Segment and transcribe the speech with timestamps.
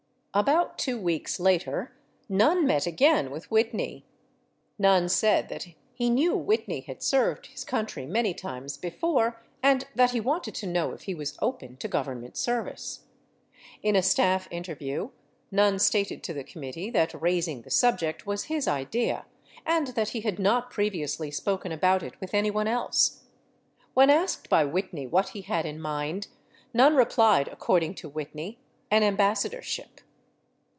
[0.33, 1.93] About two weeks later,
[2.29, 4.05] Nunn met again with Whitney.
[4.79, 10.11] Nunn said that he knew Whitney had served his country many times before and that
[10.11, 13.01] he wanted to know if he was open to Government service.
[13.83, 15.09] In a staff interview
[15.51, 19.25] Nunn stated to the committee that raising the subject was his idea
[19.65, 23.23] and that he had not previously spoken about it with anyone else.
[23.93, 26.29] When asked by Whitney what he had in mind,
[26.73, 28.59] Nunn replied, according to Whitney,
[28.89, 29.99] "an ambassadorship."